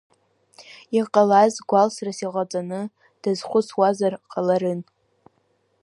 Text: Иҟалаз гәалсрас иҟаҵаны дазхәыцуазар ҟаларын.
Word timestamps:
Иҟалаз 0.99 1.53
гәалсрас 1.69 2.19
иҟаҵаны 2.25 2.81
дазхәыцуазар 3.21 4.13
ҟаларын. 4.31 4.79